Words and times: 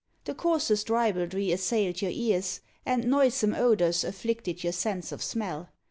The 0.25 0.33
coarsest 0.33 0.89
ribaldry 0.89 1.51
assailed 1.51 2.01
your 2.01 2.09
ears, 2.09 2.61
and 2.87 3.05
noisome 3.05 3.53
odours 3.53 4.03
afflicted 4.03 4.63
your 4.63 4.73
sense 4.73 5.11
of 5.11 5.21
smell. 5.21 5.69